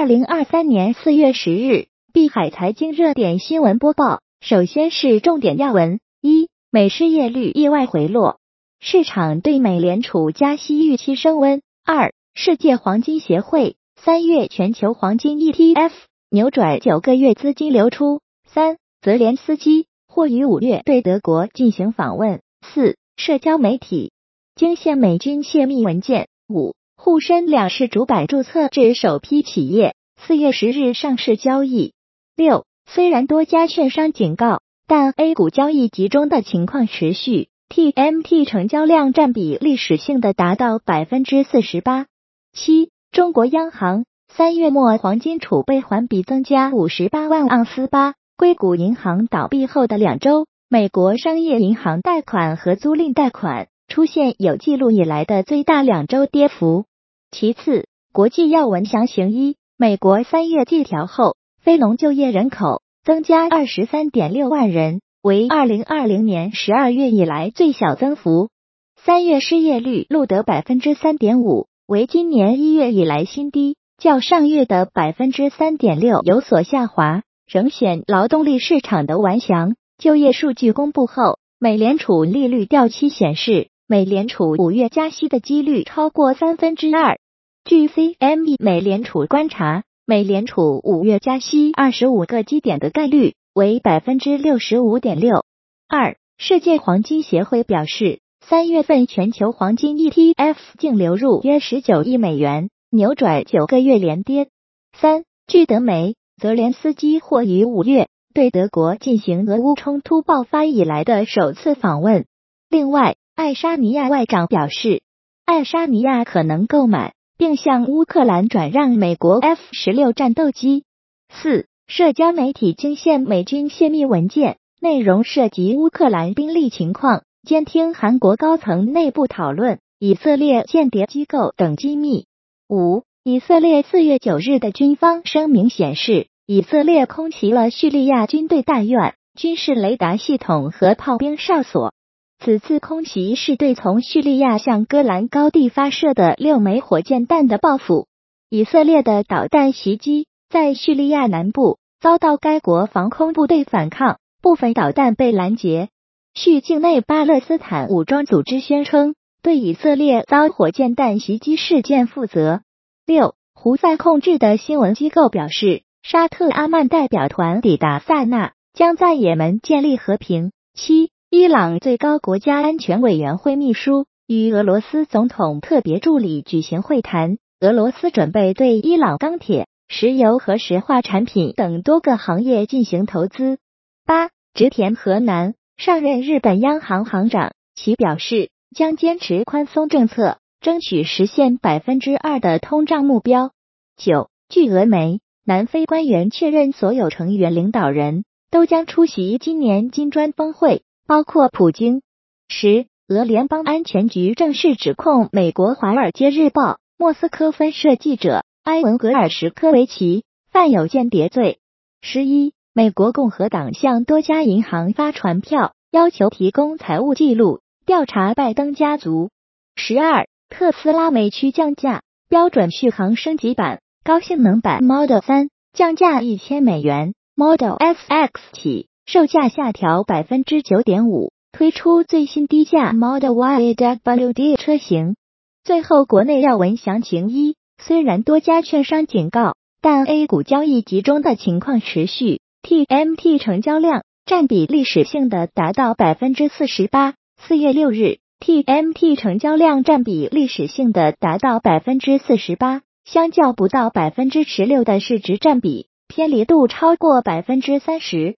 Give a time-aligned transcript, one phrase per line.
[0.00, 4.22] 二零二三年四月十日，碧海财经热点新闻播报。
[4.40, 8.38] 首先是重点要闻：一、美失业率意外回落，
[8.80, 13.76] 市场对美联储加息预期升温；二、世界黄金协会。
[13.94, 15.92] 三月全球黄金 ETF
[16.30, 19.86] 扭转九个月资金流出；三、泽连斯基。
[20.08, 24.12] 或于五月对德国进行访问；四、社交媒体。
[24.56, 31.92] 惊现美军泄密文件；五、沪深两市主板注册制首批企业四月十日上市交易；
[32.36, 32.66] 六。
[32.84, 42.04] 虽然多家券商警告，但 A 股交易集中的情况持续，TMT 成交量占比历史性的达到百分之四十八。
[42.52, 47.86] 七，中国央行三月末黄金储备环比增加五十八万盎司。
[47.86, 56.84] 八，硅谷银行倒闭后的两周，美国商业银行贷款和租赁贷款出现有记录以来的最大两周跌幅。
[57.30, 61.36] 其次，国际要闻详情一，美国三月季调后。
[61.62, 68.48] 非农就业人口增加二十三点六万人，为二零二零年十二月以来最小增幅。
[68.96, 79.74] 三月失业率录得百分之三点五，为今年一月以来新低，较上月的百分之三点六有所下滑，仍显劳动力市场的顽强。
[79.98, 87.18] 就业数据公布后，美联储利率掉期显示，美联储五月加息的几率超过三分之二。
[87.64, 89.82] 据 CME 美联储观察。
[90.06, 95.44] 美联储五月加息二十五个基点的概率为百分之六十五点六。
[95.88, 104.50] 二，世界黄金协会表示，三月份全球黄金 ETF 净流入约十九亿美元，扭转九个月连跌。
[104.96, 112.26] 三，据德媒，泽连斯基或于五月对德国进行俄乌冲突爆发以来的首次访问。
[112.68, 115.00] 另外，爱沙尼亚外长表示，
[115.46, 117.14] 爱沙尼亚可能购买。
[117.38, 120.84] 并向乌克兰转让美国 F 十六战斗机。
[121.32, 132.26] 四，社交媒体惊现美军泄密文件，内容涉及乌克兰兵力情况、监听韩国高层内部讨论、以色列间谍机构等机密。
[132.68, 141.94] 五，以色列四月九日的军方声明显示，以色列空袭了叙利亚军队大院、军事雷达系统和炮兵哨所。
[142.42, 148.06] 此次空袭是对从叙利亚向戈兰高地发射的六枚火箭弹的报复。
[148.48, 155.90] 以色列的导弹袭击在叙利亚南部遭到该国防空部队反抗，部分导弹被拦截。
[156.32, 162.62] 叙境内巴勒斯坦武装组织宣称对以色列遭火箭弹袭击事件负责。
[163.04, 170.52] 六，胡塞控制的新闻机构表示，沙特阿曼代表团抵达萨那，将在也门建立和平。
[170.72, 171.10] 七。
[171.32, 183.58] 伊朗最高国家安全委员会秘书与俄罗斯总统特别助理举行会谈，俄罗斯准备对伊朗钢铁、石油和石化产品等多个行业进行投资。
[184.04, 193.52] 八，植田和男上任日本央行行长，其表示将坚持宽松政策，争取实现百分之二的通胀目标。
[193.96, 200.82] 九，据俄媒，南非官员确认所有成员领导人都将出席今年金砖峰会。
[201.10, 202.02] 包括普京。
[202.46, 210.22] 十，俄联邦安全局正式指控美国《华尔街日报》莫斯科分社记者埃文格尔什科维奇
[210.52, 211.58] 犯有间谍罪。
[212.00, 219.30] 十一，美国共和党向多家银行发传票，要求提供财务记录，调查拜登家族。
[219.74, 228.89] 十二，特斯拉美区降价，标准续航升级版、高性能版 Model 三降价一千美元，Model S X 起。
[229.12, 235.16] 售价下调百分之九点五，推出最新低价 Model Y WD 车型。
[235.64, 247.14] 最后，国内要闻详情一：虽然多家券商警告，但 A 股交易集中的情况持续，TMT 成交量占比历史性的达到百分之四十八。
[247.36, 258.36] 四月六日，TMT 成交量占比历史性的达到百分之四十八，相较不到百分之十六的市值占比，偏离度超过百分之三十。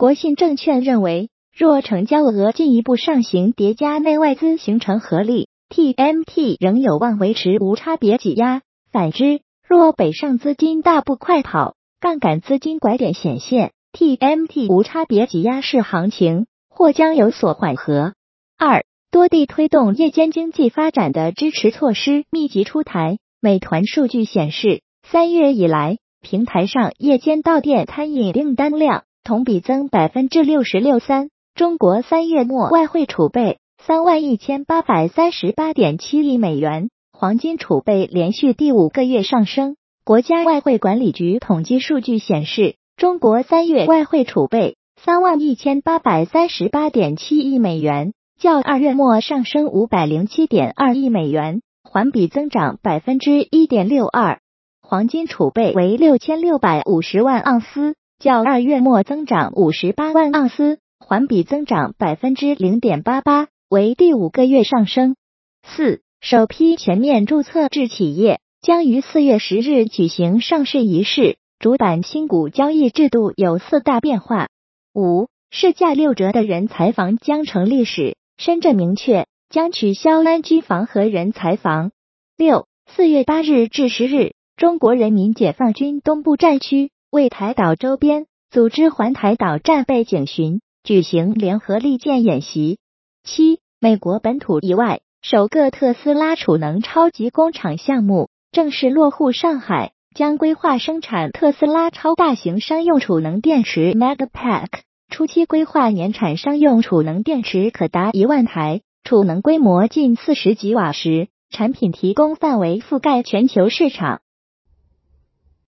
[0.00, 8.62] 国信证券认为，若成交额进一步上行，叠加内外资形成合力，TMT 仍有望维持无差别挤压。
[8.90, 18.14] 反之，若北上资金大步快跑，杠杆资金拐点显现，TMT 无差别挤压式行情或将有所缓和。
[18.56, 23.18] 二，多地推动夜间经济发展的支持措施密集出台。
[23.38, 29.04] 美团数据显示，三月以来，平台上夜间到店餐饮订单量。
[29.22, 31.28] 同比增百分之六十六三。
[31.54, 54.40] 中国三月末外汇储备三万一千八百三十八点七亿美元，黄金储备连续第五个月上升，国家外汇管理局统计数据显示，中国三月外汇储备三万一千八百三十八点七亿美元，较二月末上升五百零七点二亿美元，环比增长百分之一点六二。
[54.82, 65.16] 黄金储备为六千六百五十万盎司，较二月末增长五十八万盎司，环比增长百分之零点八八，为第五个月上升。
[65.64, 66.02] 四。
[66.22, 74.48] 首批全面注册制企业将于四月十日举行上市仪式，主板新股交易制度有四大变化。
[74.94, 81.90] 五市价六折的人才房将成历史，深圳明确将取消安居房和人才房。
[82.36, 92.78] 六四月八日至十日，中国人民解放军东部战区为台岛周边组织环台岛战备警巡，举行联合利剑演习。
[93.24, 95.00] 七美国本土以外。
[95.20, 104.68] 首个特斯拉储能超级工厂项目正式落户上海，将规划生产特斯拉超大型商用储能电池 Megapack，
[105.10, 114.20] 初期规划年产商用储能电池可达一万台，储能规模近四十吉瓦时，产品提供范围覆盖全球市场。